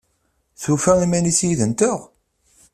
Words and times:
Tufa 0.61 0.91
iman-is 1.05 1.39
yid-nteɣ? 1.47 1.99